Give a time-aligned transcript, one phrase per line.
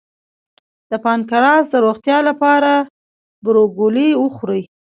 [0.91, 2.71] د پانکراس د روغتیا لپاره
[3.43, 4.61] بروکولي وخورئ